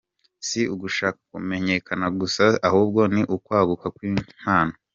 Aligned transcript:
Si 0.47 0.61
ugushaka 0.73 1.19
kumenyekana 1.31 2.05
gusa 2.19 2.43
ahubwo 2.67 3.01
ni 3.13 3.21
no 3.27 3.35
kwaguka 3.45 3.85
kw’impano. 3.95 4.73